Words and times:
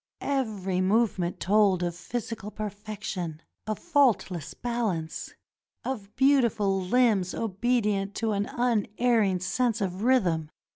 Every 0.23 0.81
movement 0.81 1.39
told 1.39 1.83
of 1.83 1.93
physical 1.95 2.49
perfection, 2.49 3.39
of 3.67 3.77
faultless 3.77 4.55
balance, 4.55 5.35
of 5.83 6.15
beautiful 6.15 6.81
limbs 6.81 7.35
obedient 7.35 8.15
to 8.15 8.31
an 8.31 8.47
unerring 8.47 9.39
sense 9.41 9.79
of 9.79 10.01
rhythm. 10.01 10.49